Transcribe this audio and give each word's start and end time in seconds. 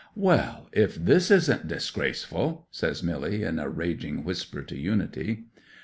'"Well, 0.15 0.67
if 0.73 0.95
this 0.95 1.29
isn't 1.29 1.67
disgraceful!" 1.67 2.67
says 2.71 3.03
Milly 3.03 3.43
in 3.43 3.59
a 3.59 3.69
raging 3.69 4.23
whisper 4.23 4.63
to 4.63 4.75
Unity. 4.75 5.43